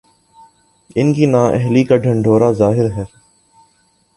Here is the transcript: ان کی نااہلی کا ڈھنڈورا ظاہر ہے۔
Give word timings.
ان 0.95 1.13
کی 1.13 1.25
نااہلی 1.25 1.83
کا 1.83 1.95
ڈھنڈورا 1.97 2.51
ظاہر 2.51 2.87
ہے۔ 2.91 3.03